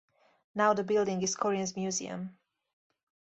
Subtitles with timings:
[0.55, 2.35] Now the building is Korin's museum.